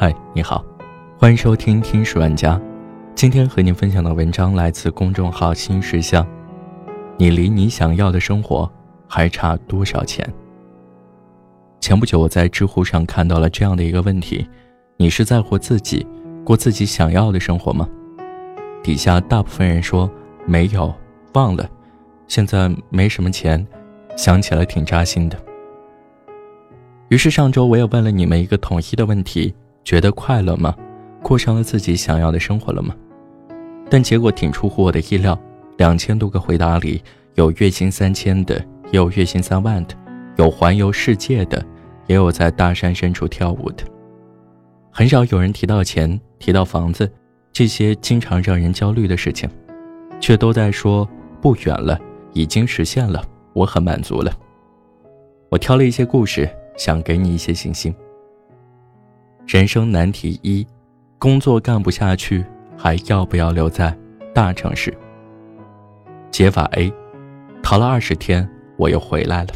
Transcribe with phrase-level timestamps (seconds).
[0.00, 0.64] 嗨，你好，
[1.18, 2.56] 欢迎收听听书玩家。
[3.16, 6.24] 今天和您分享的文章来自公众号新事项。
[7.16, 8.70] 你离你想要的生活
[9.08, 10.24] 还差多少钱？
[11.80, 14.48] 前不久我在知乎上看到了这样的一个问题：
[14.98, 16.06] 你是在乎自己，
[16.44, 17.88] 过自己想要的生活吗？
[18.84, 20.08] 底下大部分人说
[20.46, 20.94] 没有，
[21.34, 21.68] 忘了，
[22.28, 23.66] 现在没什么钱，
[24.16, 25.36] 想起来挺扎心的。
[27.08, 29.52] 于是上周我也问了你们一个统一的问题。
[29.88, 30.76] 觉得快乐吗？
[31.22, 32.94] 过上了自己想要的生活了吗？
[33.88, 35.40] 但结果挺出乎我的意料，
[35.78, 37.02] 两千多个回答里，
[37.36, 38.54] 有月薪三千的，
[38.90, 39.94] 也有月薪三万的，
[40.36, 41.64] 有环游世界的，
[42.06, 43.84] 也有在大山深处跳舞的。
[44.90, 47.10] 很少有人提到钱，提到房子，
[47.50, 49.48] 这些经常让人焦虑的事情，
[50.20, 51.08] 却都在说
[51.40, 51.98] 不远了，
[52.34, 53.24] 已经实现了，
[53.54, 54.30] 我很满足了。
[55.48, 56.46] 我挑了一些故事，
[56.76, 57.94] 想给你一些信心。
[59.48, 60.66] 人生难题一：
[61.18, 62.44] 工作干不下去，
[62.76, 63.96] 还要不要留在
[64.34, 64.94] 大城市？
[66.30, 66.92] 解法 A：
[67.62, 69.48] 逃了二十天，我又回来了。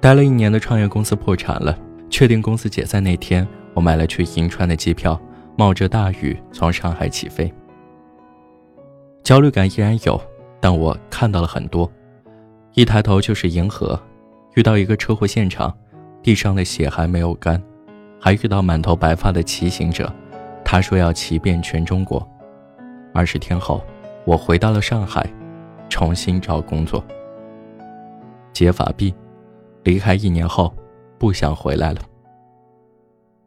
[0.00, 1.78] 待了一年的创业公司破产了，
[2.08, 5.20] 确定公司解散那天，我买了去银川的机票，
[5.54, 7.52] 冒着大雨从上海起飞。
[9.22, 10.18] 焦虑感依然有，
[10.60, 11.92] 但我看到了很多。
[12.72, 14.00] 一抬头就是银河，
[14.54, 15.76] 遇到一个车祸现场，
[16.22, 17.62] 地上的血还没有干。
[18.20, 20.12] 还遇到满头白发的骑行者，
[20.64, 22.26] 他说要骑遍全中国。
[23.14, 23.82] 二十天后，
[24.24, 25.28] 我回到了上海，
[25.88, 27.04] 重新找工作。
[28.52, 29.14] 解法 B，
[29.84, 30.74] 离开一年后，
[31.18, 32.00] 不想回来了。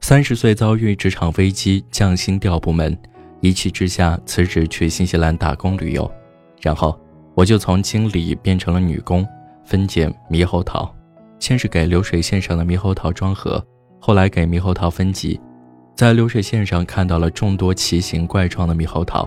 [0.00, 2.96] 三十岁遭遇职场危机，降薪调部门，
[3.40, 6.10] 一气之下辞职去新西兰打工旅游，
[6.60, 6.98] 然后
[7.34, 9.26] 我就从经理变成了女工，
[9.64, 10.92] 分拣猕猴桃，
[11.38, 13.64] 先是给流水线上的猕猴桃装盒。
[14.06, 15.40] 后来给猕猴桃分级，
[15.96, 19.26] 在流水线上看到了众多奇形怪状的猕猴桃，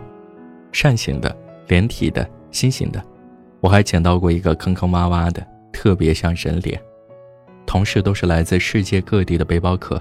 [0.71, 3.03] 扇形的、连体的、心形的，
[3.59, 5.43] 我还捡到过一个坑坑洼洼的，
[5.73, 6.79] 特别像人脸。
[7.65, 9.99] 同事都是来自世界各地的背包客，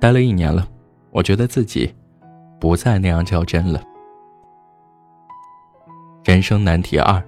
[0.00, 0.66] 待了一年了，
[1.12, 1.94] 我觉得自己
[2.58, 3.80] 不再那样较真了。
[6.24, 7.22] 人生难题二：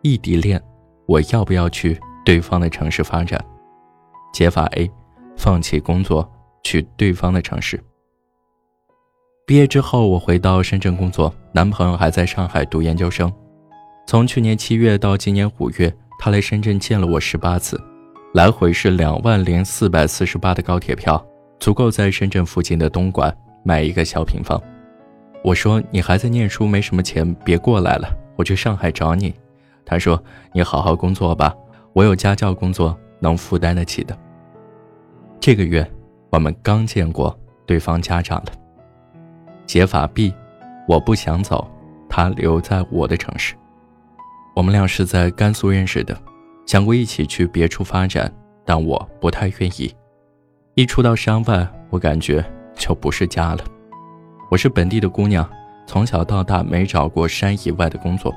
[0.00, 0.58] 异地恋，
[1.04, 3.38] 我要不要去对方的城市发展？
[4.32, 4.90] 解法 A。
[5.42, 6.30] 放弃工作，
[6.62, 7.82] 去对方的城市。
[9.44, 13.30] 毕业之后，我回到深圳工作，男朋友还在上海读研究生。
[14.06, 17.76] 从去年七月到今年五月，他来深圳见了我十八次，
[18.34, 21.20] 来回是两万零四百四十八的高铁票，
[21.58, 24.62] 足够在深圳附近的东莞买一个小平方。
[25.42, 29.34] 我说：“你还在念书，没什么钱，别过来了，我去上海找你。”
[29.84, 30.22] 他说
[30.54, 31.52] ：“你好好工作吧，
[31.94, 34.16] 我有家教工作，能负担得起的。”
[35.42, 35.84] 这个月，
[36.30, 37.36] 我们刚见过
[37.66, 38.52] 对方家长了。
[39.66, 40.32] 解法 B，
[40.86, 41.68] 我不想走，
[42.08, 43.56] 他留在我的城市。
[44.54, 46.16] 我们俩是在甘肃认识的，
[46.64, 48.32] 想过一起去别处发展，
[48.64, 49.92] 但我不太愿意。
[50.74, 52.44] 一出到山外，我感觉
[52.76, 53.64] 就不是家了。
[54.48, 55.44] 我是本地的姑娘，
[55.88, 58.32] 从小到大没找过山以外的工作。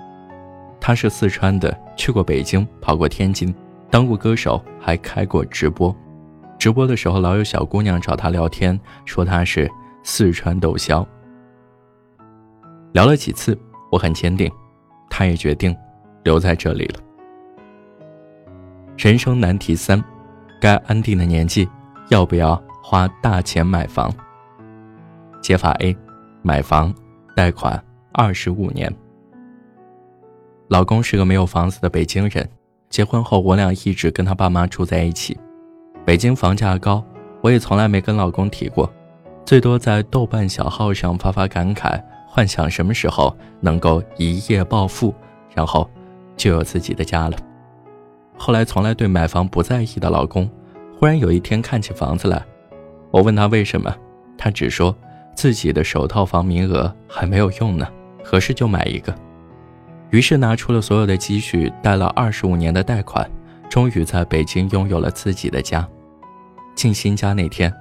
[0.82, 3.54] 他是四川的，去过北京，跑过天津，
[3.92, 5.96] 当过歌手，还开过直播。
[6.58, 9.70] 直播的时候，老有小姑娘找他聊天，说他是
[10.04, 11.06] 四川窦骁。
[12.94, 13.58] 聊了几次，
[13.92, 14.52] 我很坚定，
[15.10, 15.76] 他也决定
[16.24, 17.00] 留在这里了。
[18.98, 20.02] 人生难题三：
[20.62, 21.68] 该安定的年纪，
[22.10, 24.12] 要不要花大钱买房？
[25.42, 25.96] 解法 A：
[26.42, 26.94] 买房，
[27.36, 27.84] 贷款
[28.14, 28.92] 二十五年。
[30.70, 32.50] 老公是个没有房子的北京人，
[32.90, 35.38] 结婚后我俩一直跟他爸妈住在一起。
[36.06, 37.04] 北京房价高，
[37.42, 38.88] 我也从来没跟老公提过，
[39.44, 45.12] 最多在豆瓣小号上发发感慨，幻想什么时候能够一夜暴富，
[45.56, 45.90] 然后
[46.38, 47.36] 就有自己的家了。
[48.38, 50.48] 后来从来对买房不在意的老公，
[50.96, 52.40] 忽然有一天看起房子来，
[53.10, 53.92] 我问他为什么，
[54.38, 54.96] 他只说
[55.34, 57.88] 自己的首套房名额还没有用呢，
[58.24, 59.12] 合适就买一个。
[60.12, 63.28] 于是拿出了所有的积蓄，贷了二十五年的贷款，
[63.70, 65.88] 终于在北京拥有了自己的家。
[66.76, 67.74] 进新家那天，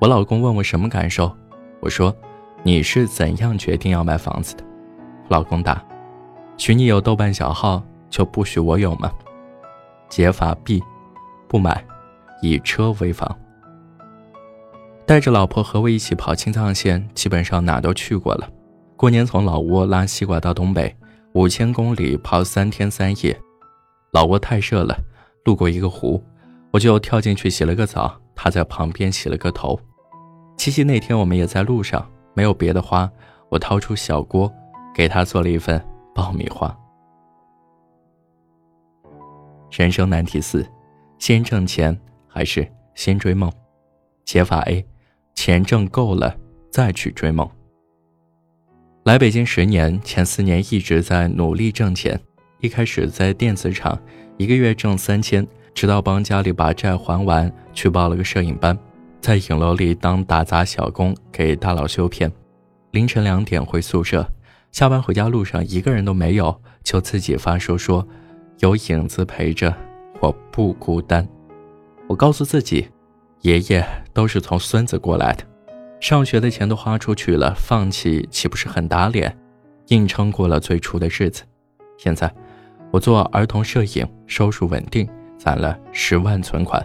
[0.00, 1.34] 我老公问我什么感受，
[1.80, 2.14] 我说
[2.62, 4.64] ：“你是怎样决定要买房子的？”
[5.28, 5.84] 老公答
[6.56, 9.10] ：“许你有豆瓣小号，就不许我有吗？”
[10.08, 10.82] 解法 B：
[11.48, 11.84] 不买，
[12.40, 13.36] 以车为房。
[15.04, 18.48] 带着老婆和我一起跑青藏线，基本上哪都去过了。
[18.96, 20.96] 过年从老挝拉西瓜到东北，
[21.32, 23.36] 五千公里跑三天三夜。
[24.12, 24.96] 老挝太热了，
[25.46, 26.22] 路过一个湖，
[26.72, 28.20] 我就跳进去洗了个澡。
[28.34, 29.80] 他在旁边洗了个头，
[30.58, 33.10] 七夕那天，我们也在路上，没有别的花，
[33.48, 34.52] 我掏出小锅，
[34.94, 35.82] 给他做了一份
[36.14, 36.76] 爆米花。
[39.70, 40.66] 人生难题四：
[41.18, 43.50] 先挣钱还是先追梦？
[44.26, 44.84] 解法 A：
[45.34, 46.36] 钱挣够了
[46.70, 47.48] 再去追梦。
[49.04, 52.20] 来北京十年，前四年一直在努力挣钱。
[52.60, 53.98] 一开始在电子厂，
[54.36, 58.76] 一个月挣三千，直到帮家里把债还完，去报了个摄影班，
[59.20, 62.32] 在影楼里当打杂小工，给大佬修片。
[62.92, 64.26] 凌晨两点回宿舍，
[64.72, 68.06] 下班回家路上一个人都没有，就自己发说说。
[68.60, 69.74] 有影子陪着，
[70.18, 71.28] 我不孤单。
[72.08, 72.88] 我告诉自己，
[73.42, 75.44] 爷爷都是从孙子过来的，
[76.00, 79.36] 上学的钱都花出去了，放弃岂不是很打脸？
[79.88, 81.42] 硬撑过了最初的日子。
[81.98, 82.34] 现在，
[82.96, 85.06] 我做儿童摄影，收入稳定，
[85.36, 86.82] 攒了十万存款。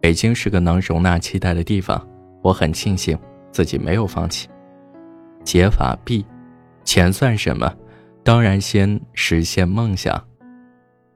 [0.00, 2.02] 北京是个能容纳期待的地方，
[2.40, 3.18] 我很庆幸
[3.52, 4.48] 自己没有放弃。
[5.44, 6.24] 解法 B，
[6.84, 7.70] 钱算什么？
[8.24, 10.18] 当然先实现梦想。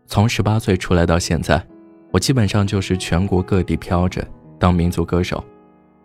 [0.05, 1.67] 从十八岁出来到现在，
[2.11, 4.23] 我基本上就是全国各地飘着
[4.59, 5.43] 当民族歌手，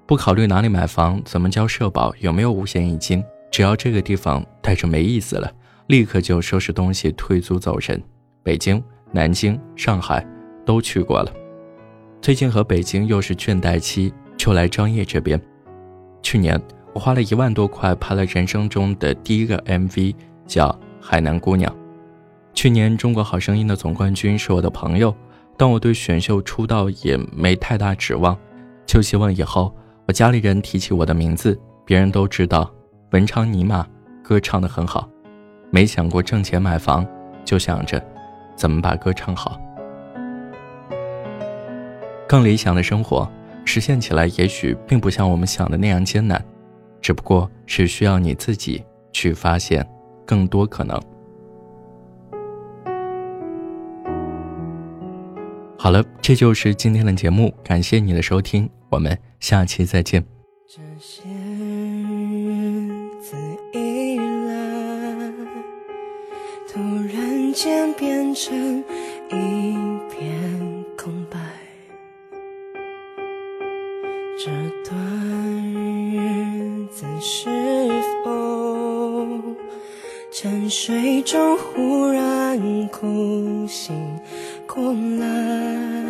[0.06, 3.22] 不考虑哪里买房、怎么交社保、有没有五险一金，
[3.52, 5.52] 只要这个地方待着没意思了，
[5.88, 8.02] 立刻就收拾东西退租走人。
[8.44, 10.26] 北京、南京、上海
[10.66, 11.32] 都去过了，
[12.22, 15.40] 最近和北京又是倦怠期，就来张掖这边。
[16.22, 16.60] 去年
[16.94, 20.16] 我花了一万多块拍了人生中的第一个 MV，
[20.48, 21.72] 叫《海南姑娘》。
[22.54, 25.16] 去年《中国好声音》的总冠军是我的朋友，
[25.58, 28.38] 但我对选秀出道也没太大指望，
[28.86, 29.76] 就希望以后
[30.08, 32.72] 我家里人提起我的名字，别人都知道
[33.12, 33.86] 文昌尼玛
[34.24, 35.10] 歌唱得很好。
[35.72, 37.06] 没想过挣钱买房，
[37.44, 38.04] 就想着
[38.56, 39.60] 怎么把歌唱好。
[42.28, 43.30] 更理想的生活
[43.66, 46.44] 实现起来，也许并不像我们想的那样艰难，
[47.02, 49.86] 只不过是需要你自己去发现
[50.26, 51.00] 更多可能。
[55.78, 60.26] 好了，这就是今天的节目，感谢你的收听，我们下期再见。
[66.76, 68.84] 突然间变成
[69.30, 71.40] 一片空白。
[74.38, 74.52] 这
[74.84, 74.94] 段
[76.12, 77.48] 日子是
[78.26, 79.40] 否
[80.34, 83.96] 沉睡中忽然哭醒？
[84.68, 86.05] 过来，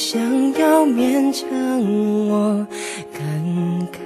[0.00, 0.22] 想
[0.52, 1.48] 要勉强
[2.28, 2.64] 我
[3.12, 3.20] 感
[3.90, 3.96] 慨，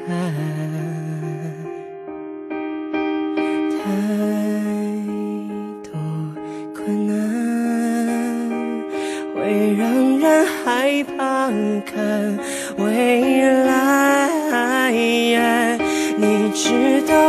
[3.77, 3.77] 太
[5.85, 5.93] 多
[6.75, 7.11] 困难
[9.35, 9.37] 会
[9.77, 9.83] 让
[10.19, 10.25] 人
[10.65, 11.51] 害怕
[11.85, 11.93] 看
[12.79, 13.71] 未来。
[16.17, 16.25] 你
[16.55, 17.22] 知道